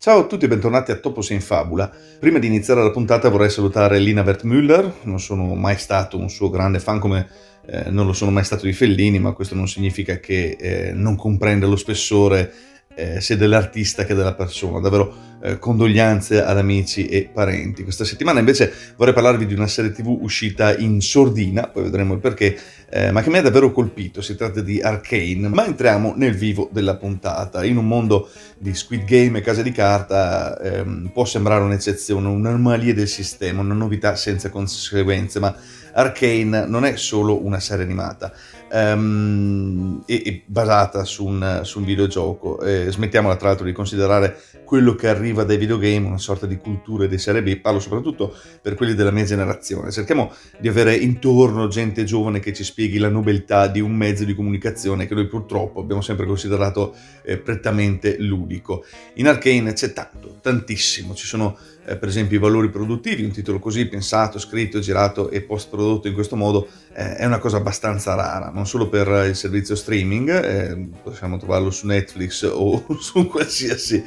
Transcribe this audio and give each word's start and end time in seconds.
Ciao 0.00 0.20
a 0.20 0.26
tutti 0.26 0.44
e 0.44 0.48
bentornati 0.48 0.92
a 0.92 0.96
Topos 1.00 1.30
in 1.30 1.40
Fabula. 1.40 1.90
Prima 2.20 2.38
di 2.38 2.46
iniziare 2.46 2.84
la 2.84 2.92
puntata 2.92 3.30
vorrei 3.30 3.50
salutare 3.50 3.98
Lina 3.98 4.22
Wertmüller, 4.22 4.98
non 5.02 5.18
sono 5.18 5.56
mai 5.56 5.76
stato 5.76 6.16
un 6.16 6.30
suo 6.30 6.50
grande 6.50 6.78
fan 6.78 7.00
come 7.00 7.28
eh, 7.66 7.90
non 7.90 8.06
lo 8.06 8.12
sono 8.12 8.30
mai 8.30 8.44
stato 8.44 8.64
di 8.64 8.72
Fellini, 8.72 9.18
ma 9.18 9.32
questo 9.32 9.56
non 9.56 9.66
significa 9.66 10.20
che 10.20 10.56
eh, 10.56 10.92
non 10.92 11.16
comprenda 11.16 11.66
lo 11.66 11.74
spessore 11.74 12.52
eh, 12.98 13.20
sia 13.20 13.36
dell'artista 13.36 14.04
che 14.04 14.14
della 14.14 14.34
persona. 14.34 14.80
Davvero 14.80 15.26
eh, 15.40 15.58
condoglianze 15.58 16.42
ad 16.42 16.58
amici 16.58 17.06
e 17.06 17.30
parenti. 17.32 17.84
Questa 17.84 18.04
settimana 18.04 18.40
invece 18.40 18.72
vorrei 18.96 19.14
parlarvi 19.14 19.46
di 19.46 19.54
una 19.54 19.68
serie 19.68 19.92
tv 19.92 20.18
uscita 20.20 20.76
in 20.76 21.00
sordina, 21.00 21.68
poi 21.68 21.84
vedremo 21.84 22.14
il 22.14 22.18
perché, 22.18 22.58
eh, 22.90 23.12
ma 23.12 23.22
che 23.22 23.30
mi 23.30 23.38
ha 23.38 23.42
davvero 23.42 23.70
colpito. 23.70 24.20
Si 24.20 24.34
tratta 24.34 24.60
di 24.60 24.80
Arcane, 24.80 25.46
ma 25.48 25.64
entriamo 25.64 26.14
nel 26.16 26.34
vivo 26.34 26.68
della 26.72 26.96
puntata. 26.96 27.64
In 27.64 27.76
un 27.76 27.86
mondo 27.86 28.28
di 28.58 28.74
Squid 28.74 29.04
Game 29.04 29.38
e 29.38 29.42
case 29.42 29.62
di 29.62 29.70
carta 29.70 30.58
ehm, 30.60 31.10
può 31.12 31.24
sembrare 31.24 31.62
un'eccezione, 31.62 32.26
un'anomalia 32.26 32.94
del 32.94 33.08
sistema, 33.08 33.60
una 33.60 33.74
novità 33.74 34.16
senza 34.16 34.50
conseguenze, 34.50 35.38
ma 35.38 35.54
Arcane 35.92 36.66
non 36.66 36.84
è 36.84 36.96
solo 36.96 37.44
una 37.44 37.60
serie 37.60 37.84
animata 37.84 38.32
um, 38.72 40.02
e, 40.06 40.22
e, 40.24 40.42
basata 40.46 41.04
su 41.04 41.26
un, 41.26 41.60
su 41.62 41.78
un 41.78 41.84
videogioco. 41.84 42.60
Eh, 42.60 42.86
smettiamola 42.90 43.36
tra 43.36 43.48
l'altro 43.48 43.66
di 43.66 43.72
considerare 43.72 44.38
quello 44.64 44.94
che 44.94 45.08
arriva 45.08 45.44
dai 45.44 45.56
videogame 45.56 46.06
una 46.06 46.18
sorta 46.18 46.44
di 46.44 46.58
cultura 46.58 47.06
di 47.06 47.16
serie 47.16 47.42
B, 47.42 47.56
parlo 47.56 47.80
soprattutto 47.80 48.34
per 48.60 48.74
quelli 48.74 48.94
della 48.94 49.10
mia 49.10 49.24
generazione. 49.24 49.90
Cerchiamo 49.90 50.32
di 50.58 50.68
avere 50.68 50.94
intorno 50.94 51.68
gente 51.68 52.04
giovane 52.04 52.40
che 52.40 52.52
ci 52.52 52.64
spieghi 52.64 52.98
la 52.98 53.08
nobiltà 53.08 53.66
di 53.66 53.80
un 53.80 53.94
mezzo 53.94 54.24
di 54.24 54.34
comunicazione 54.34 55.06
che 55.06 55.14
noi 55.14 55.26
purtroppo 55.26 55.80
abbiamo 55.80 56.02
sempre 56.02 56.26
considerato 56.26 56.94
eh, 57.22 57.38
prettamente 57.38 58.18
ludico. 58.18 58.84
In 59.14 59.28
Arcane 59.28 59.72
c'è 59.72 59.92
tanto, 59.92 60.36
tantissimo, 60.42 61.14
ci 61.14 61.26
sono 61.26 61.56
eh, 61.86 61.96
per 61.96 62.08
esempio 62.08 62.36
i 62.36 62.40
valori 62.40 62.68
produttivi, 62.68 63.24
un 63.24 63.30
titolo 63.30 63.58
così 63.58 63.86
pensato, 63.86 64.38
scritto, 64.38 64.78
girato 64.78 65.30
e 65.30 65.40
post 65.40 65.70
prodotto 65.78 66.08
in 66.08 66.14
questo 66.14 66.34
modo 66.34 66.68
eh, 66.92 67.16
è 67.16 67.24
una 67.24 67.38
cosa 67.38 67.58
abbastanza 67.58 68.14
rara, 68.14 68.50
non 68.52 68.66
solo 68.66 68.88
per 68.88 69.26
il 69.28 69.36
servizio 69.36 69.76
streaming, 69.76 70.28
eh, 70.28 70.88
possiamo 71.02 71.36
trovarlo 71.38 71.70
su 71.70 71.86
Netflix 71.86 72.42
o 72.50 72.84
su 72.98 73.28
qualsiasi 73.28 74.04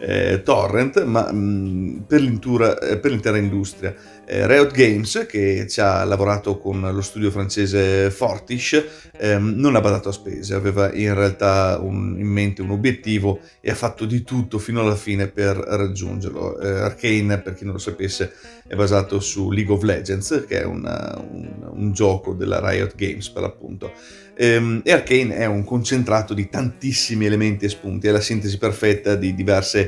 eh, 0.00 0.42
torrent, 0.42 1.02
ma 1.04 1.30
mh, 1.30 1.36
mm, 1.36 1.96
per, 2.06 2.20
eh, 2.22 2.98
per, 2.98 3.10
l'intera 3.10 3.36
industria. 3.36 3.94
Eh, 4.24 4.46
Riot 4.46 4.72
Games, 4.72 5.26
che 5.28 5.66
ci 5.68 5.80
ha 5.80 6.04
lavorato 6.04 6.58
con 6.58 6.80
lo 6.80 7.00
studio 7.00 7.30
francese 7.30 8.10
Fortish, 8.10 8.84
ehm, 9.16 9.54
non 9.56 9.74
ha 9.74 9.80
badato 9.80 10.10
a 10.10 10.12
spese, 10.12 10.54
aveva 10.54 10.92
in 10.92 11.14
realtà 11.14 11.78
un, 11.80 12.16
in 12.18 12.26
mente 12.26 12.62
un 12.62 12.70
obiettivo 12.70 13.40
e 13.60 13.70
ha 13.70 13.74
fatto 13.74 14.04
di 14.04 14.22
tutto 14.22 14.58
fino 14.58 14.80
alla 14.80 14.96
fine 14.96 15.28
per 15.28 15.56
raggiungerlo. 15.56 16.60
Eh, 16.60 16.68
Arcane, 16.68 17.40
per 17.40 17.54
chi 17.54 17.64
non 17.64 17.74
lo 17.74 17.78
sapesse, 17.78 18.32
è 18.66 18.74
basato 18.74 19.18
su 19.20 19.50
League 19.50 19.72
of 19.72 19.82
Legends, 19.82 20.44
che 20.46 20.60
è 20.60 20.64
una, 20.64 21.18
un, 21.30 21.70
un 21.70 21.92
gioco 21.92 22.34
della 22.34 22.60
Riot 22.60 22.94
Games 22.94 23.28
per 23.30 23.42
l'appunto. 23.42 23.92
Ehm, 24.40 24.82
e 24.84 24.92
Arcane 24.92 25.34
è 25.34 25.46
un 25.46 25.64
concentrato 25.64 26.32
di 26.32 26.48
tantissimi 26.48 27.26
elementi 27.26 27.64
e 27.64 27.68
spunti, 27.68 28.06
è 28.06 28.12
la 28.12 28.20
sintesi 28.20 28.56
perfetta 28.56 29.16
di 29.16 29.34
diverse 29.34 29.87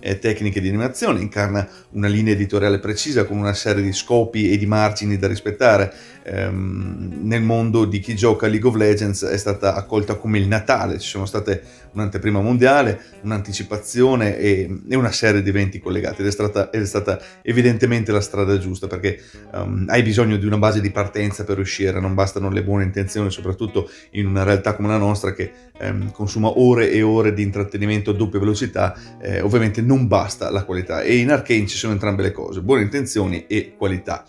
eh, 0.00 0.18
tecniche 0.18 0.60
di 0.60 0.68
animazione, 0.68 1.20
incarna 1.20 1.68
una 1.90 2.08
linea 2.08 2.34
editoriale 2.34 2.78
precisa 2.78 3.24
con 3.24 3.38
una 3.38 3.54
serie 3.54 3.82
di 3.82 3.92
scopi 3.92 4.50
e 4.50 4.58
di 4.58 4.66
margini 4.66 5.16
da 5.16 5.26
rispettare. 5.26 5.92
Ehm, 6.24 7.20
nel 7.22 7.42
mondo 7.42 7.86
di 7.86 8.00
chi 8.00 8.14
gioca 8.14 8.46
League 8.46 8.68
of 8.68 8.76
Legends 8.76 9.24
è 9.24 9.36
stata 9.36 9.74
accolta 9.74 10.16
come 10.16 10.38
il 10.38 10.46
Natale, 10.46 10.98
ci 10.98 11.08
sono 11.08 11.24
state 11.24 11.62
un'anteprima 11.92 12.40
mondiale, 12.40 13.00
un'anticipazione 13.22 14.38
e, 14.38 14.80
e 14.88 14.94
una 14.94 15.10
serie 15.10 15.42
di 15.42 15.48
eventi 15.48 15.80
collegati 15.80 16.20
ed 16.20 16.28
è, 16.28 16.30
stata, 16.30 16.70
ed 16.70 16.82
è 16.82 16.86
stata 16.86 17.20
evidentemente 17.42 18.12
la 18.12 18.20
strada 18.20 18.58
giusta 18.58 18.86
perché 18.86 19.20
um, 19.52 19.86
hai 19.88 20.02
bisogno 20.02 20.36
di 20.36 20.46
una 20.46 20.58
base 20.58 20.80
di 20.80 20.90
partenza 20.90 21.44
per 21.44 21.58
uscire, 21.58 21.98
non 22.00 22.14
bastano 22.14 22.50
le 22.50 22.62
buone 22.62 22.84
intenzioni, 22.84 23.30
soprattutto 23.30 23.90
in 24.10 24.26
una 24.26 24.42
realtà 24.42 24.74
come 24.74 24.88
la 24.88 24.98
nostra 24.98 25.32
che 25.32 25.50
um, 25.80 26.10
consuma 26.12 26.58
ore 26.58 26.90
e 26.90 27.02
ore 27.02 27.32
di 27.32 27.42
intrattenimento 27.42 28.10
a 28.10 28.14
doppia 28.14 28.38
velocità, 28.38 28.94
eh, 29.20 29.40
ovviamente 29.40 29.80
non 29.88 30.06
basta 30.06 30.50
la 30.50 30.64
qualità 30.64 31.00
e 31.00 31.16
in 31.16 31.30
Arcane 31.30 31.66
ci 31.66 31.78
sono 31.78 31.94
entrambe 31.94 32.22
le 32.22 32.30
cose, 32.30 32.60
buone 32.60 32.82
intenzioni 32.82 33.46
e 33.46 33.74
qualità. 33.76 34.26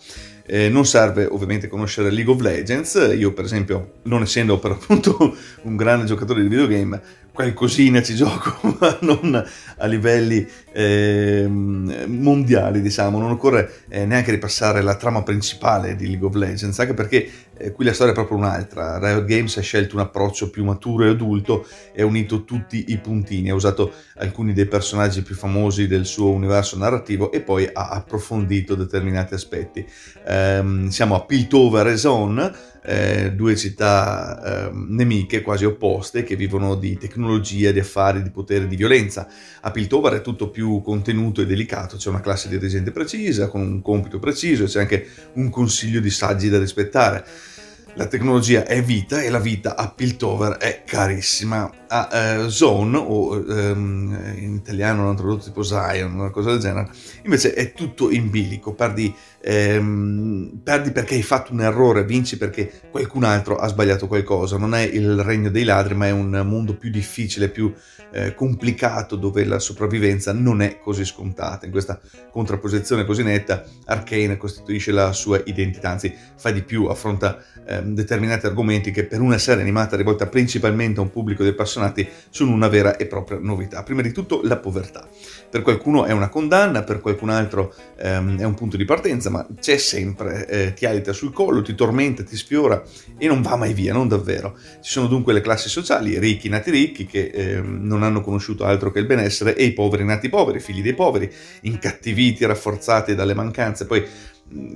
Eh, 0.52 0.68
non 0.68 0.84
serve 0.84 1.26
ovviamente 1.26 1.68
conoscere 1.68 2.10
League 2.10 2.32
of 2.32 2.40
Legends, 2.40 3.14
io 3.16 3.32
per 3.32 3.44
esempio 3.44 3.98
non 4.04 4.22
essendo 4.22 4.58
per 4.58 4.72
appunto 4.72 5.36
un 5.62 5.76
grande 5.76 6.06
giocatore 6.06 6.42
di 6.42 6.48
videogame 6.48 7.00
qualcosina 7.32 8.02
ci 8.02 8.14
gioco, 8.14 8.58
ma 8.78 8.98
non 9.00 9.42
a 9.78 9.86
livelli 9.86 10.46
eh, 10.72 11.46
mondiali, 11.48 12.80
diciamo. 12.80 13.18
Non 13.18 13.30
occorre 13.30 13.84
eh, 13.88 14.04
neanche 14.04 14.30
ripassare 14.30 14.82
la 14.82 14.96
trama 14.96 15.22
principale 15.22 15.96
di 15.96 16.06
League 16.06 16.26
of 16.26 16.34
Legends, 16.34 16.78
anche 16.78 16.94
perché 16.94 17.30
eh, 17.56 17.72
qui 17.72 17.84
la 17.84 17.92
storia 17.92 18.12
è 18.12 18.16
proprio 18.16 18.36
un'altra. 18.36 18.98
Riot 18.98 19.24
Games 19.24 19.56
ha 19.56 19.62
scelto 19.62 19.94
un 19.94 20.02
approccio 20.02 20.50
più 20.50 20.64
maturo 20.64 21.04
e 21.04 21.08
adulto 21.08 21.66
e 21.92 22.02
ha 22.02 22.06
unito 22.06 22.44
tutti 22.44 22.86
i 22.88 22.98
puntini, 22.98 23.50
ha 23.50 23.54
usato 23.54 23.92
alcuni 24.16 24.52
dei 24.52 24.66
personaggi 24.66 25.22
più 25.22 25.34
famosi 25.34 25.86
del 25.86 26.04
suo 26.04 26.30
universo 26.30 26.76
narrativo 26.76 27.32
e 27.32 27.40
poi 27.40 27.68
ha 27.72 27.88
approfondito 27.88 28.74
determinati 28.74 29.34
aspetti. 29.34 29.86
Ehm, 30.40 30.88
siamo 30.88 31.14
a 31.14 31.24
Piltover 31.24 31.86
e 31.88 31.96
Zone, 31.96 32.52
eh, 32.82 33.32
due 33.34 33.56
città 33.56 34.68
eh, 34.68 34.70
nemiche 34.72 35.42
quasi 35.42 35.66
opposte 35.66 36.22
che 36.22 36.34
vivono 36.34 36.76
di 36.76 36.96
tecnologia, 36.96 37.72
di 37.72 37.78
affari, 37.78 38.22
di 38.22 38.30
potere, 38.30 38.66
di 38.66 38.76
violenza. 38.76 39.28
A 39.60 39.70
Piltover 39.70 40.14
è 40.14 40.22
tutto 40.22 40.48
più 40.48 40.80
contenuto 40.82 41.42
e 41.42 41.46
delicato, 41.46 41.96
c'è 41.96 42.08
una 42.08 42.20
classe 42.20 42.48
dirigente 42.48 42.90
precisa, 42.90 43.48
con 43.48 43.60
un 43.60 43.82
compito 43.82 44.18
preciso 44.18 44.64
c'è 44.64 44.80
anche 44.80 45.06
un 45.34 45.50
consiglio 45.50 46.00
di 46.00 46.10
saggi 46.10 46.48
da 46.48 46.58
rispettare. 46.58 47.24
La 47.94 48.06
tecnologia 48.06 48.64
è 48.64 48.82
vita 48.82 49.20
e 49.20 49.30
la 49.30 49.40
vita 49.40 49.76
a 49.76 49.90
Piltover 49.90 50.56
è 50.56 50.84
carissima. 50.86 51.79
A 51.92 52.44
uh, 52.44 52.48
Zone, 52.48 52.96
o 52.96 53.34
um, 53.34 54.16
in 54.36 54.54
italiano 54.54 55.02
l'hanno 55.02 55.16
tradotto 55.16 55.42
tipo 55.42 55.64
Zion, 55.64 56.14
una 56.14 56.30
cosa 56.30 56.50
del 56.50 56.60
genere, 56.60 56.88
invece 57.24 57.52
è 57.52 57.72
tutto 57.72 58.10
in 58.10 58.30
bilico. 58.30 58.74
Perdi, 58.74 59.12
um, 59.44 60.60
perdi 60.62 60.92
perché 60.92 61.16
hai 61.16 61.22
fatto 61.24 61.52
un 61.52 61.62
errore, 61.62 62.04
vinci 62.04 62.38
perché 62.38 62.70
qualcun 62.92 63.24
altro 63.24 63.56
ha 63.56 63.66
sbagliato 63.66 64.06
qualcosa. 64.06 64.56
Non 64.56 64.76
è 64.76 64.82
il 64.82 65.20
regno 65.24 65.50
dei 65.50 65.64
ladri, 65.64 65.96
ma 65.96 66.06
è 66.06 66.12
un 66.12 66.42
mondo 66.46 66.76
più 66.76 66.90
difficile, 66.90 67.48
più 67.48 67.74
eh, 68.12 68.34
complicato, 68.34 69.16
dove 69.16 69.44
la 69.44 69.58
sopravvivenza 69.58 70.32
non 70.32 70.62
è 70.62 70.78
così 70.78 71.04
scontata. 71.04 71.66
In 71.66 71.72
questa 71.72 72.00
contrapposizione 72.30 73.04
così 73.04 73.22
netta, 73.22 73.64
Arcane 73.86 74.36
costituisce 74.36 74.92
la 74.92 75.12
sua 75.12 75.40
identità, 75.44 75.90
anzi 75.90 76.14
fa 76.36 76.50
di 76.50 76.62
più, 76.62 76.86
affronta 76.86 77.42
eh, 77.66 77.82
determinati 77.82 78.46
argomenti 78.46 78.90
che 78.90 79.04
per 79.04 79.20
una 79.20 79.38
serie 79.38 79.62
animata 79.62 79.96
rivolta 79.96 80.26
principalmente 80.26 81.00
a 81.00 81.02
un 81.02 81.10
pubblico 81.10 81.44
di 81.44 81.52
appassionati 81.80 82.08
sono 82.30 82.52
una 82.52 82.68
vera 82.68 82.96
e 82.96 83.06
propria 83.06 83.38
novità. 83.40 83.82
Prima 83.82 84.02
di 84.02 84.12
tutto 84.12 84.40
la 84.44 84.56
povertà. 84.56 85.08
Per 85.50 85.62
qualcuno 85.62 86.04
è 86.04 86.12
una 86.12 86.28
condanna, 86.28 86.82
per 86.82 87.00
qualcun 87.00 87.30
altro 87.30 87.74
ehm, 87.98 88.38
è 88.38 88.44
un 88.44 88.54
punto 88.54 88.76
di 88.76 88.84
partenza, 88.84 89.30
ma 89.30 89.46
c'è 89.58 89.76
sempre, 89.78 90.46
eh, 90.46 90.74
ti 90.74 90.86
alita 90.86 91.12
sul 91.12 91.32
collo, 91.32 91.62
ti 91.62 91.74
tormenta, 91.74 92.22
ti 92.22 92.36
sfiora 92.36 92.82
e 93.18 93.26
non 93.26 93.42
va 93.42 93.56
mai 93.56 93.72
via, 93.72 93.92
non 93.92 94.06
davvero. 94.06 94.56
Ci 94.80 94.90
sono 94.90 95.06
dunque 95.06 95.32
le 95.32 95.40
classi 95.40 95.68
sociali, 95.68 96.18
ricchi 96.18 96.48
nati 96.48 96.70
ricchi, 96.70 97.06
che 97.06 97.30
ehm, 97.32 97.80
non 97.82 98.02
hanno 98.02 98.20
conosciuto 98.20 98.64
altro 98.64 98.90
che 98.90 98.98
il 99.00 99.06
benessere, 99.06 99.56
e 99.56 99.64
i 99.64 99.72
poveri 99.72 100.04
nati 100.04 100.28
poveri, 100.28 100.60
figli 100.60 100.82
dei 100.82 100.94
poveri, 100.94 101.30
incattiviti, 101.62 102.44
rafforzati 102.44 103.14
dalle 103.14 103.34
mancanze. 103.34 103.86
Poi 103.86 104.06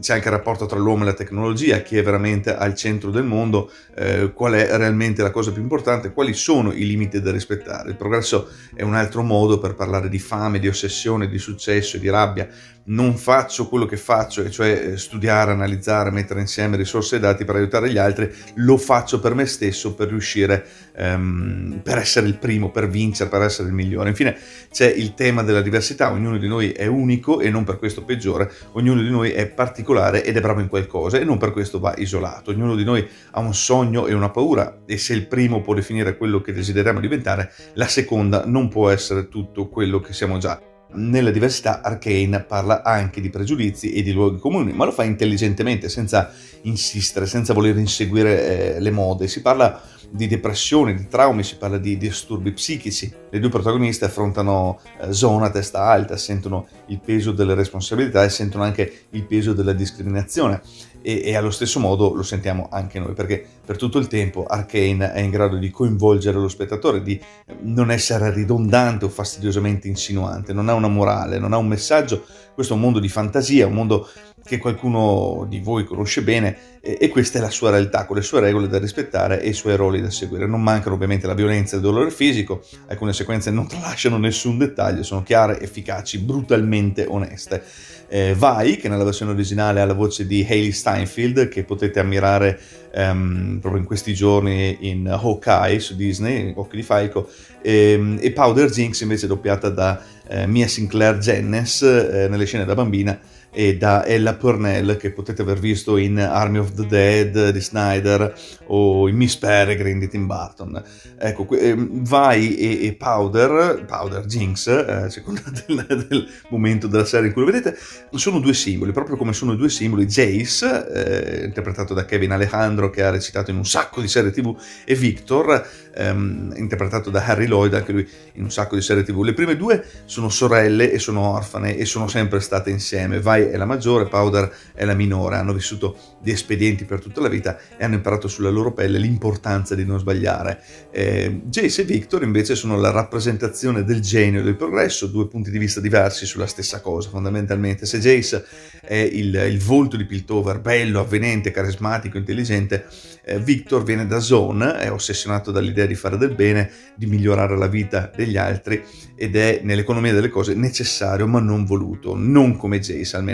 c'è 0.00 0.14
anche 0.14 0.28
il 0.28 0.34
rapporto 0.34 0.66
tra 0.66 0.78
l'uomo 0.78 1.02
e 1.02 1.06
la 1.06 1.14
tecnologia, 1.14 1.82
chi 1.82 1.96
è 1.96 2.02
veramente 2.02 2.54
al 2.54 2.74
centro 2.74 3.10
del 3.10 3.24
mondo, 3.24 3.70
eh, 3.96 4.32
qual 4.32 4.52
è 4.52 4.76
realmente 4.76 5.22
la 5.22 5.30
cosa 5.30 5.52
più 5.52 5.62
importante, 5.62 6.12
quali 6.12 6.32
sono 6.32 6.72
i 6.72 6.86
limiti 6.86 7.20
da 7.20 7.32
rispettare. 7.32 7.90
Il 7.90 7.96
progresso 7.96 8.48
è 8.74 8.82
un 8.82 8.94
altro 8.94 9.22
modo 9.22 9.58
per 9.58 9.74
parlare 9.74 10.08
di 10.08 10.18
fame, 10.18 10.60
di 10.60 10.68
ossessione, 10.68 11.28
di 11.28 11.38
successo 11.38 11.98
di 11.98 12.08
rabbia, 12.08 12.48
non 12.86 13.16
faccio 13.16 13.68
quello 13.68 13.86
che 13.86 13.96
faccio, 13.96 14.42
e 14.42 14.50
cioè 14.50 14.90
eh, 14.92 14.96
studiare, 14.98 15.52
analizzare, 15.52 16.10
mettere 16.10 16.40
insieme 16.40 16.76
risorse 16.76 17.16
e 17.16 17.20
dati 17.20 17.44
per 17.44 17.56
aiutare 17.56 17.90
gli 17.90 17.96
altri, 17.98 18.30
lo 18.56 18.76
faccio 18.76 19.20
per 19.20 19.34
me 19.34 19.46
stesso, 19.46 19.94
per 19.94 20.08
riuscire, 20.08 20.66
um, 20.98 21.80
per 21.82 21.98
essere 21.98 22.26
il 22.26 22.36
primo, 22.36 22.70
per 22.70 22.88
vincere, 22.88 23.30
per 23.30 23.42
essere 23.42 23.68
il 23.68 23.74
migliore. 23.74 24.10
Infine 24.10 24.36
c'è 24.70 24.90
il 24.90 25.14
tema 25.14 25.42
della 25.42 25.62
diversità, 25.62 26.12
ognuno 26.12 26.36
di 26.36 26.48
noi 26.48 26.72
è 26.72 26.86
unico 26.86 27.40
e 27.40 27.48
non 27.48 27.64
per 27.64 27.78
questo 27.78 28.04
peggiore, 28.04 28.50
ognuno 28.72 29.00
di 29.00 29.10
noi 29.10 29.30
è 29.30 29.46
particolare 29.46 29.63
ed 29.72 30.36
è 30.36 30.40
bravo 30.40 30.60
in 30.60 30.68
qualcosa 30.68 31.18
e 31.18 31.24
non 31.24 31.38
per 31.38 31.52
questo 31.52 31.78
va 31.78 31.94
isolato, 31.96 32.50
ognuno 32.50 32.74
di 32.74 32.84
noi 32.84 33.06
ha 33.32 33.40
un 33.40 33.54
sogno 33.54 34.06
e 34.06 34.14
una 34.14 34.30
paura 34.30 34.82
e 34.86 34.98
se 34.98 35.14
il 35.14 35.26
primo 35.26 35.60
può 35.60 35.74
definire 35.74 36.16
quello 36.16 36.40
che 36.40 36.52
desideriamo 36.52 37.00
diventare, 37.00 37.52
la 37.74 37.86
seconda 37.86 38.44
non 38.44 38.68
può 38.68 38.90
essere 38.90 39.28
tutto 39.28 39.68
quello 39.68 40.00
che 40.00 40.12
siamo 40.12 40.38
già. 40.38 40.73
Nella 40.94 41.30
diversità 41.30 41.80
Arcane 41.82 42.40
parla 42.40 42.82
anche 42.82 43.20
di 43.20 43.30
pregiudizi 43.30 43.92
e 43.92 44.02
di 44.02 44.12
luoghi 44.12 44.38
comuni, 44.38 44.72
ma 44.72 44.84
lo 44.84 44.92
fa 44.92 45.04
intelligentemente, 45.04 45.88
senza 45.88 46.32
insistere, 46.62 47.26
senza 47.26 47.52
voler 47.52 47.76
inseguire 47.78 48.76
eh, 48.76 48.80
le 48.80 48.90
mode. 48.90 49.28
Si 49.28 49.42
parla 49.42 49.80
di 50.10 50.26
depressione, 50.26 50.94
di 50.94 51.08
traumi, 51.08 51.42
si 51.42 51.56
parla 51.56 51.78
di 51.78 51.96
disturbi 51.96 52.52
psichici. 52.52 53.12
Le 53.30 53.38
due 53.40 53.48
protagoniste 53.48 54.04
affrontano 54.04 54.80
eh, 55.00 55.12
zona 55.12 55.50
testa 55.50 55.82
alta, 55.84 56.16
sentono 56.16 56.66
il 56.86 57.00
peso 57.00 57.32
delle 57.32 57.54
responsabilità 57.54 58.22
e 58.22 58.28
sentono 58.28 58.64
anche 58.64 59.06
il 59.10 59.24
peso 59.24 59.52
della 59.52 59.72
discriminazione. 59.72 60.60
E, 61.06 61.20
e, 61.22 61.36
allo 61.36 61.50
stesso 61.50 61.80
modo 61.80 62.14
lo 62.14 62.22
sentiamo 62.22 62.68
anche 62.70 62.98
noi, 62.98 63.12
perché 63.12 63.44
per 63.62 63.76
tutto 63.76 63.98
il 63.98 64.06
tempo 64.06 64.46
Arkane 64.46 65.12
è 65.12 65.20
in 65.20 65.28
grado 65.28 65.56
di 65.58 65.68
coinvolgere 65.68 66.38
lo 66.38 66.48
spettatore, 66.48 67.02
di 67.02 67.20
non 67.60 67.90
essere 67.90 68.32
ridondante 68.32 69.04
o 69.04 69.10
fastidiosamente 69.10 69.86
insinuante, 69.86 70.54
non 70.54 70.70
ha 70.70 70.72
una 70.72 70.88
morale, 70.88 71.38
non 71.38 71.52
ha 71.52 71.58
un 71.58 71.66
messaggio, 71.66 72.24
questo 72.54 72.72
è 72.72 72.76
un 72.76 72.82
mondo 72.82 73.00
di 73.00 73.08
fantasia, 73.10 73.66
un 73.66 73.74
mondo 73.74 74.08
che 74.42 74.56
qualcuno 74.56 75.44
di 75.46 75.60
voi 75.60 75.84
conosce 75.84 76.22
bene 76.22 76.73
e, 76.84 76.98
e, 77.00 77.08
questa 77.08 77.38
è 77.38 77.40
la 77.40 77.48
sua 77.48 77.70
realtà, 77.70 78.04
con 78.04 78.16
le 78.16 78.22
sue 78.22 78.40
regole 78.40 78.68
da 78.68 78.78
rispettare 78.78 79.40
e 79.40 79.48
i 79.48 79.52
suoi 79.54 79.74
ruoli 79.74 80.02
da 80.02 80.10
seguire. 80.10 80.46
Non 80.46 80.62
mancano 80.62 80.94
ovviamente 80.94 81.26
la 81.26 81.32
violenza 81.32 81.74
e 81.74 81.78
il 81.78 81.82
dolore 81.82 82.10
fisico, 82.10 82.62
alcune 82.88 83.14
sequenze 83.14 83.50
non 83.50 83.66
tralasciano 83.66 84.18
nessun 84.18 84.58
dettaglio, 84.58 85.02
sono 85.02 85.22
chiare, 85.22 85.58
efficaci, 85.60 86.18
brutalmente 86.18 87.06
oneste. 87.08 87.62
Eh, 88.06 88.34
Vai, 88.36 88.76
che 88.76 88.90
nella 88.90 89.02
versione 89.02 89.32
originale 89.32 89.80
ha 89.80 89.86
la 89.86 89.94
voce 89.94 90.26
di 90.26 90.46
Hayley 90.46 90.72
Steinfeld, 90.72 91.48
che 91.48 91.64
potete 91.64 92.00
ammirare 92.00 92.60
um, 92.94 93.58
proprio 93.62 93.80
in 93.80 93.86
questi 93.86 94.12
giorni 94.12 94.76
in 94.80 95.08
Hawkeye 95.08 95.80
su 95.80 95.96
Disney, 95.96 96.52
Occhi 96.54 96.76
di 96.76 96.82
Falco, 96.82 97.30
ehm, 97.62 98.18
e 98.20 98.30
Powder 98.30 98.68
Jinx 98.68 99.00
invece 99.00 99.26
doppiata 99.26 99.70
da 99.70 100.02
eh, 100.28 100.46
Mia 100.46 100.68
Sinclair 100.68 101.16
Jenness 101.16 101.82
eh, 101.82 102.28
nelle 102.28 102.44
scene 102.44 102.66
da 102.66 102.74
bambina 102.74 103.18
e 103.54 103.76
da 103.76 104.04
Ella 104.04 104.34
Purnell 104.34 104.96
che 104.96 105.12
potete 105.12 105.42
aver 105.42 105.60
visto 105.60 105.96
in 105.96 106.18
Army 106.18 106.58
of 106.58 106.74
the 106.74 106.86
Dead 106.86 107.50
di 107.50 107.60
Snyder 107.60 108.34
o 108.66 109.08
in 109.08 109.16
Miss 109.16 109.36
Peregrine 109.36 110.00
di 110.00 110.08
Tim 110.08 110.26
Burton. 110.26 110.82
Ecco, 111.16 111.48
eh, 111.50 111.74
Vai 111.76 112.56
e, 112.56 112.94
Powder, 112.94 113.84
Powder 113.86 114.26
Jinx, 114.26 114.66
eh, 114.66 115.06
secondo 115.08 115.40
del, 115.66 116.06
del, 116.08 116.28
momento 116.48 116.88
della 116.88 117.04
serie 117.04 117.28
in 117.28 117.32
cui 117.32 117.44
lo 117.44 117.50
vedete, 117.50 117.78
sono 118.10 118.40
due 118.40 118.54
simboli, 118.54 118.92
proprio 118.92 119.16
come 119.16 119.32
sono 119.32 119.54
due 119.54 119.68
simboli 119.68 120.06
Jace, 120.06 121.42
eh, 121.42 121.44
interpretato 121.44 121.94
da 121.94 122.04
Kevin 122.04 122.32
Alejandro 122.32 122.90
che 122.90 123.02
ha 123.02 123.10
recitato 123.10 123.50
in 123.50 123.56
un 123.56 123.66
sacco 123.66 124.00
di 124.00 124.08
serie 124.08 124.32
tv, 124.32 124.56
e 124.84 124.94
Victor, 124.96 125.66
ehm, 125.94 126.54
interpretato 126.56 127.10
da 127.10 127.24
Harry 127.24 127.46
Lloyd, 127.46 127.74
anche 127.74 127.92
lui 127.92 128.08
in 128.34 128.42
un 128.42 128.50
sacco 128.50 128.74
di 128.74 128.82
serie 128.82 129.04
tv. 129.04 129.22
Le 129.22 129.32
prime 129.32 129.56
due 129.56 129.84
sono 130.04 130.28
sorelle 130.28 130.90
e 130.90 130.98
sono 130.98 131.20
orfane 131.20 131.76
e 131.76 131.84
sono 131.84 132.08
sempre 132.08 132.40
state 132.40 132.70
insieme. 132.70 133.20
Vai 133.20 133.43
è 133.50 133.56
la 133.56 133.64
maggiore, 133.64 134.06
Powder 134.06 134.52
è 134.74 134.84
la 134.84 134.94
minore, 134.94 135.36
hanno 135.36 135.52
vissuto 135.52 135.96
di 136.20 136.30
espedienti 136.30 136.84
per 136.84 137.00
tutta 137.00 137.20
la 137.20 137.28
vita 137.28 137.58
e 137.76 137.84
hanno 137.84 137.94
imparato 137.94 138.28
sulla 138.28 138.50
loro 138.50 138.72
pelle 138.72 138.98
l'importanza 138.98 139.74
di 139.74 139.84
non 139.84 139.98
sbagliare. 139.98 140.60
Eh, 140.90 141.42
Jace 141.44 141.82
e 141.82 141.84
Victor 141.84 142.22
invece 142.22 142.54
sono 142.54 142.76
la 142.76 142.90
rappresentazione 142.90 143.84
del 143.84 144.00
genio 144.00 144.40
e 144.40 144.42
del 144.42 144.56
progresso, 144.56 145.06
due 145.06 145.28
punti 145.28 145.50
di 145.50 145.58
vista 145.58 145.80
diversi 145.80 146.26
sulla 146.26 146.46
stessa 146.46 146.80
cosa 146.80 147.08
fondamentalmente. 147.08 147.86
Se 147.86 147.98
Jace 147.98 148.44
è 148.80 148.94
il, 148.94 149.34
il 149.34 149.58
volto 149.60 149.96
di 149.96 150.04
Piltover, 150.04 150.60
bello, 150.60 151.00
avvenente, 151.00 151.50
carismatico, 151.50 152.18
intelligente, 152.18 152.86
eh, 153.24 153.38
Victor 153.38 153.82
viene 153.82 154.06
da 154.06 154.20
Zone, 154.20 154.78
è 154.78 154.90
ossessionato 154.90 155.50
dall'idea 155.50 155.86
di 155.86 155.94
fare 155.94 156.16
del 156.16 156.34
bene, 156.34 156.70
di 156.94 157.06
migliorare 157.06 157.56
la 157.56 157.66
vita 157.66 158.10
degli 158.14 158.36
altri 158.36 158.82
ed 159.16 159.36
è 159.36 159.60
nell'economia 159.62 160.12
delle 160.12 160.28
cose 160.28 160.54
necessario 160.54 161.26
ma 161.26 161.40
non 161.40 161.64
voluto, 161.64 162.14
non 162.16 162.56
come 162.56 162.80
Jace 162.80 163.16
almeno. 163.16 163.33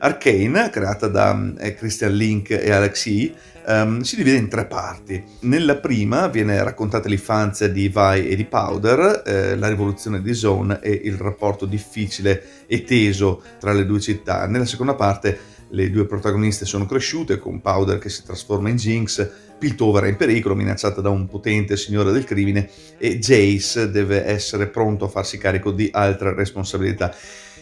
Arcane, 0.00 0.70
creata 0.70 1.06
da 1.06 1.54
eh, 1.58 1.74
Christian 1.74 2.14
Link 2.14 2.50
e 2.50 2.70
Alex 2.70 3.06
E, 3.06 3.32
um, 3.66 4.00
si 4.00 4.16
divide 4.16 4.36
in 4.36 4.48
tre 4.48 4.66
parti. 4.66 5.22
Nella 5.40 5.76
prima 5.76 6.26
viene 6.26 6.62
raccontata 6.62 7.08
l'infanzia 7.08 7.68
di 7.68 7.88
Vi 7.88 8.28
e 8.28 8.34
di 8.34 8.44
Powder, 8.44 9.22
eh, 9.24 9.56
la 9.56 9.68
rivoluzione 9.68 10.20
di 10.20 10.34
Zone 10.34 10.80
e 10.80 10.90
il 10.90 11.16
rapporto 11.16 11.66
difficile 11.66 12.42
e 12.66 12.84
teso 12.84 13.42
tra 13.58 13.72
le 13.72 13.86
due 13.86 14.00
città. 14.00 14.46
Nella 14.46 14.66
seconda 14.66 14.94
parte 14.94 15.56
le 15.70 15.90
due 15.90 16.06
protagoniste 16.06 16.64
sono 16.64 16.86
cresciute, 16.86 17.38
con 17.38 17.60
Powder 17.60 17.98
che 17.98 18.08
si 18.08 18.24
trasforma 18.24 18.70
in 18.70 18.76
Jinx, 18.76 19.30
Piltover 19.58 20.04
è 20.04 20.08
in 20.08 20.16
pericolo, 20.16 20.54
minacciata 20.54 21.00
da 21.00 21.10
un 21.10 21.26
potente 21.26 21.76
signore 21.76 22.12
del 22.12 22.24
crimine, 22.24 22.70
e 22.96 23.18
Jace 23.18 23.90
deve 23.90 24.24
essere 24.24 24.68
pronto 24.68 25.04
a 25.04 25.08
farsi 25.08 25.36
carico 25.36 25.72
di 25.72 25.90
altre 25.92 26.32
responsabilità. 26.32 27.14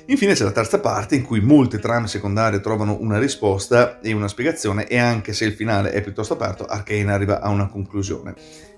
Infine 0.08 0.34
c'è 0.34 0.44
la 0.44 0.52
terza 0.52 0.78
parte 0.78 1.16
in 1.16 1.22
cui 1.22 1.40
molte 1.40 1.80
trame 1.80 2.06
secondarie 2.06 2.60
trovano 2.60 2.96
una 3.00 3.18
risposta 3.18 3.98
e 4.00 4.12
una 4.12 4.28
spiegazione 4.28 4.86
e 4.86 4.98
anche 4.98 5.32
se 5.32 5.44
il 5.44 5.52
finale 5.52 5.90
è 5.90 6.00
piuttosto 6.00 6.34
aperto, 6.34 6.64
Arcane 6.64 7.10
arriva 7.10 7.40
a 7.40 7.48
una 7.48 7.66
conclusione. 7.66 8.34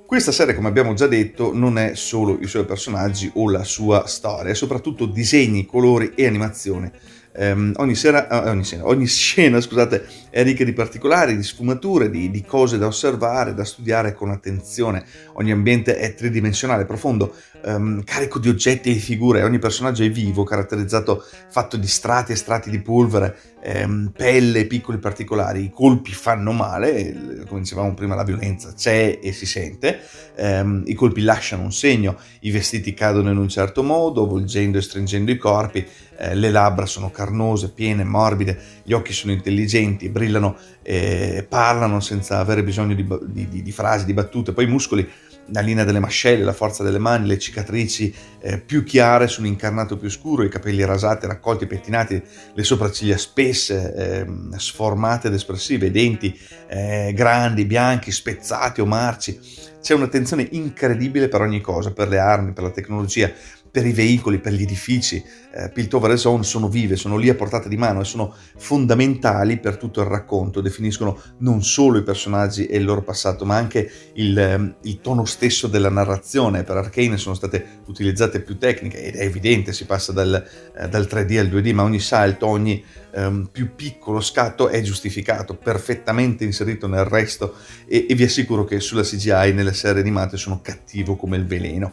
Questa 0.06 0.32
serie, 0.32 0.54
come 0.54 0.68
abbiamo 0.68 0.94
già 0.94 1.06
detto, 1.06 1.52
non 1.52 1.76
è 1.76 1.94
solo 1.94 2.38
i 2.40 2.46
suoi 2.46 2.64
personaggi 2.64 3.30
o 3.34 3.50
la 3.50 3.62
sua 3.62 4.06
storia, 4.06 4.52
è 4.52 4.54
soprattutto 4.54 5.04
disegni, 5.04 5.66
colori 5.66 6.12
e 6.14 6.26
animazione 6.26 6.92
Um, 7.40 7.72
ogni, 7.76 7.94
sera, 7.94 8.26
uh, 8.28 8.48
ogni, 8.48 8.64
sera, 8.64 8.84
ogni, 8.84 9.06
scena 9.06 9.60
scusate, 9.60 10.04
è 10.28 10.42
ricca 10.42 10.64
di 10.64 10.72
particolari, 10.72 11.36
di 11.36 11.44
sfumature, 11.44 12.10
di, 12.10 12.32
di, 12.32 12.42
cose 12.42 12.78
da 12.78 12.86
osservare, 12.86 13.54
da 13.54 13.64
studiare 13.64 14.12
con 14.12 14.30
attenzione. 14.30 15.04
Ogni 15.34 15.52
ambiente 15.52 15.98
è 15.98 16.14
tridimensionale, 16.14 16.84
profondo, 16.84 17.32
um, 17.64 18.02
carico 18.04 18.38
di 18.38 18.48
oggetti 18.48 18.90
e 18.90 18.94
di 18.94 18.98
figure. 18.98 19.42
Ogni 19.42 19.58
personaggio 19.58 20.02
è 20.02 20.10
vivo, 20.10 20.44
caratterizzato, 20.44 21.24
fatto 21.48 21.76
di 21.76 21.86
strati 21.86 22.32
e 22.32 22.36
strati 22.36 22.70
di 22.70 22.80
polvere, 22.80 23.36
um, 23.84 24.12
pelle 24.16 24.66
piccoli 24.66 24.98
particolari. 24.98 25.64
I 25.64 25.70
colpi 25.70 26.12
fanno 26.12 26.52
male, 26.52 27.44
come 27.46 27.60
dicevamo 27.60 27.94
prima, 27.94 28.14
la 28.14 28.24
violenza 28.24 28.72
c'è 28.74 29.18
e 29.22 29.32
si 29.32 29.46
sente. 29.46 30.00
I 30.38 30.94
colpi 30.94 31.22
lasciano 31.22 31.64
un 31.64 31.72
segno, 31.72 32.16
i 32.42 32.52
vestiti 32.52 32.94
cadono 32.94 33.30
in 33.32 33.38
un 33.38 33.48
certo 33.48 33.82
modo, 33.82 34.24
volgendo 34.24 34.78
e 34.78 34.82
stringendo 34.82 35.32
i 35.32 35.36
corpi 35.36 35.84
eh, 36.20 36.34
le 36.34 36.50
labbra 36.50 36.84
sono 36.84 37.12
carnose, 37.12 37.70
piene, 37.70 38.02
morbide, 38.02 38.58
gli 38.82 38.92
occhi 38.92 39.12
sono 39.12 39.32
intelligenti, 39.32 40.08
brillano, 40.08 40.56
eh, 40.82 41.46
parlano 41.48 42.00
senza 42.00 42.40
avere 42.40 42.64
bisogno 42.64 42.94
di, 42.94 43.06
di, 43.26 43.62
di, 43.62 43.72
frasi, 43.72 44.04
di 44.04 44.12
battute, 44.14 44.52
poi 44.52 44.64
i 44.64 44.68
muscoli, 44.68 45.08
la 45.50 45.60
linea 45.60 45.84
delle 45.84 46.00
mascelle, 46.00 46.44
la 46.44 46.52
forza 46.52 46.82
delle 46.82 46.98
mani, 46.98 47.26
le 47.26 47.38
cicatrici 47.38 48.14
eh, 48.40 48.58
più 48.58 48.84
chiare 48.84 49.26
su 49.26 49.40
un 49.40 49.46
incarnato 49.46 49.96
più 49.96 50.10
scuro, 50.10 50.44
i 50.44 50.48
capelli 50.48 50.84
rasati, 50.84 51.26
raccolti, 51.26 51.66
pettinati, 51.66 52.22
le 52.52 52.62
sopracciglia 52.62 53.16
spesse, 53.16 53.94
ehm, 53.94 54.56
sformate 54.56 55.28
ed 55.28 55.34
espressive, 55.34 55.86
i 55.86 55.90
denti 55.90 56.38
eh, 56.68 57.12
grandi, 57.14 57.64
bianchi, 57.64 58.10
spezzati 58.12 58.80
o 58.80 58.86
marci. 58.86 59.66
C'è 59.80 59.94
un'attenzione 59.94 60.46
incredibile 60.50 61.28
per 61.28 61.40
ogni 61.40 61.60
cosa, 61.60 61.92
per 61.92 62.08
le 62.08 62.18
armi, 62.18 62.52
per 62.52 62.64
la 62.64 62.70
tecnologia, 62.70 63.30
per 63.70 63.86
i 63.86 63.92
veicoli, 63.92 64.38
per 64.38 64.52
gli 64.52 64.62
edifici. 64.62 65.22
Eh, 65.52 65.70
Piltover 65.70 66.12
e 66.12 66.16
Zone 66.16 66.42
sono 66.42 66.68
vive, 66.68 66.96
sono 66.96 67.16
lì 67.16 67.28
a 67.28 67.34
portata 67.34 67.68
di 67.68 67.76
mano 67.76 68.00
e 68.00 68.04
sono 68.04 68.34
fondamentali 68.56 69.58
per 69.58 69.76
tutto 69.76 70.00
il 70.00 70.06
racconto, 70.06 70.60
definiscono 70.60 71.20
non 71.38 71.62
solo 71.62 71.98
i 71.98 72.02
personaggi 72.02 72.66
e 72.66 72.76
il 72.76 72.84
loro 72.84 73.02
passato, 73.02 73.44
ma 73.44 73.56
anche 73.56 73.90
il, 74.14 74.38
ehm, 74.38 74.76
il 74.82 75.00
tono 75.00 75.24
stesso 75.24 75.66
della 75.66 75.90
narrazione. 75.90 76.64
Per 76.64 76.76
Arcane 76.76 77.16
sono 77.16 77.34
state 77.34 77.80
utilizzate 77.86 78.40
più 78.40 78.58
tecniche 78.58 79.02
ed 79.02 79.16
è 79.16 79.24
evidente, 79.24 79.72
si 79.72 79.86
passa 79.86 80.12
dal, 80.12 80.44
eh, 80.76 80.88
dal 80.88 81.06
3D 81.08 81.38
al 81.38 81.48
2D, 81.48 81.72
ma 81.72 81.82
ogni 81.82 82.00
salto, 82.00 82.46
ogni 82.46 82.84
ehm, 83.12 83.48
più 83.50 83.74
piccolo 83.74 84.20
scatto 84.20 84.68
è 84.68 84.80
giustificato, 84.82 85.54
perfettamente 85.54 86.44
inserito 86.44 86.86
nel 86.86 87.04
resto 87.04 87.54
e, 87.86 88.06
e 88.08 88.14
vi 88.14 88.24
assicuro 88.24 88.64
che 88.64 88.80
sulla 88.80 89.02
CGI 89.02 89.52
nelle 89.52 89.72
serie 89.72 90.00
animate 90.00 90.36
sono 90.36 90.60
cattivo 90.62 91.16
come 91.16 91.36
il 91.36 91.46
veleno. 91.46 91.92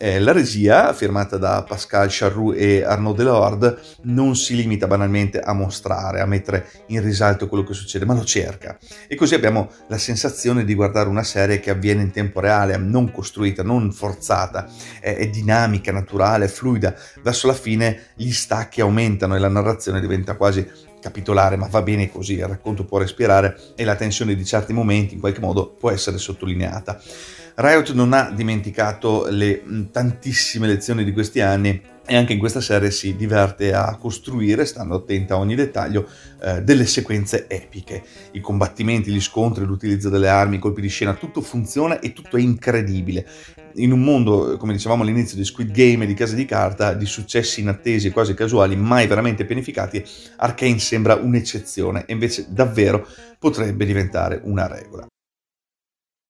Eh, 0.00 0.20
la 0.20 0.30
regia, 0.30 0.92
firmata 0.92 1.38
da 1.38 1.64
Pascal 1.66 2.06
Charroux 2.08 2.54
e 2.56 2.84
Arnaud 2.84 3.16
Delorde, 3.16 3.78
non 4.02 4.36
si 4.36 4.54
limita 4.54 4.86
banalmente 4.86 5.40
a 5.40 5.52
mostrare, 5.52 6.20
a 6.20 6.26
mettere 6.26 6.68
in 6.86 7.02
risalto 7.02 7.48
quello 7.48 7.64
che 7.64 7.74
succede, 7.74 8.04
ma 8.04 8.14
lo 8.14 8.22
cerca. 8.22 8.78
E 9.08 9.16
così 9.16 9.34
abbiamo 9.34 9.68
la 9.88 9.98
sensazione 9.98 10.64
di 10.64 10.74
guardare 10.74 11.08
una 11.08 11.24
serie 11.24 11.58
che 11.58 11.70
avviene 11.70 12.02
in 12.02 12.12
tempo 12.12 12.38
reale, 12.38 12.76
non 12.76 13.10
costruita, 13.10 13.64
non 13.64 13.90
forzata, 13.90 14.68
è, 15.00 15.16
è 15.16 15.28
dinamica, 15.30 15.90
naturale, 15.90 16.46
fluida. 16.46 16.94
Verso 17.20 17.48
la 17.48 17.54
fine 17.54 18.10
gli 18.14 18.30
stacchi 18.30 18.80
aumentano 18.80 19.34
e 19.34 19.40
la 19.40 19.48
narrazione 19.48 19.98
diventa 19.98 20.36
quasi 20.36 20.64
capitolare, 21.00 21.56
ma 21.56 21.66
va 21.66 21.82
bene 21.82 22.10
così, 22.10 22.34
il 22.34 22.46
racconto 22.46 22.84
può 22.84 22.98
respirare 22.98 23.56
e 23.74 23.84
la 23.84 23.96
tensione 23.96 24.34
di 24.34 24.44
certi 24.44 24.72
momenti 24.72 25.14
in 25.14 25.20
qualche 25.20 25.40
modo 25.40 25.66
può 25.68 25.90
essere 25.90 26.18
sottolineata. 26.18 27.00
Riot 27.56 27.92
non 27.92 28.12
ha 28.12 28.30
dimenticato 28.30 29.26
le 29.28 29.88
tantissime 29.90 30.68
lezioni 30.68 31.02
di 31.02 31.12
questi 31.12 31.40
anni 31.40 31.80
e 32.08 32.16
anche 32.16 32.32
in 32.32 32.38
questa 32.38 32.62
serie 32.62 32.90
si 32.90 33.14
diverte 33.16 33.74
a 33.74 33.94
costruire, 33.96 34.64
stando 34.64 34.94
attenta 34.94 35.34
a 35.34 35.36
ogni 35.36 35.54
dettaglio, 35.54 36.08
eh, 36.42 36.62
delle 36.62 36.86
sequenze 36.86 37.46
epiche. 37.48 38.02
I 38.32 38.40
combattimenti, 38.40 39.12
gli 39.12 39.20
scontri, 39.20 39.66
l'utilizzo 39.66 40.08
delle 40.08 40.28
armi, 40.28 40.56
i 40.56 40.58
colpi 40.58 40.80
di 40.80 40.88
scena, 40.88 41.12
tutto 41.12 41.42
funziona 41.42 42.00
e 42.00 42.14
tutto 42.14 42.38
è 42.38 42.40
incredibile. 42.40 43.26
In 43.74 43.92
un 43.92 44.02
mondo, 44.02 44.56
come 44.56 44.72
dicevamo 44.72 45.02
all'inizio, 45.02 45.36
di 45.36 45.44
Squid 45.44 45.70
Game 45.70 46.04
e 46.04 46.06
di 46.06 46.14
Case 46.14 46.34
di 46.34 46.46
Carta, 46.46 46.94
di 46.94 47.04
successi 47.04 47.60
inattesi 47.60 48.06
e 48.06 48.10
quasi 48.10 48.32
casuali, 48.32 48.74
mai 48.74 49.06
veramente 49.06 49.44
pianificati, 49.44 50.02
Arkane 50.36 50.78
sembra 50.78 51.14
un'eccezione 51.14 52.06
e 52.06 52.14
invece 52.14 52.46
davvero 52.48 53.06
potrebbe 53.38 53.84
diventare 53.84 54.40
una 54.44 54.66
regola. 54.66 55.06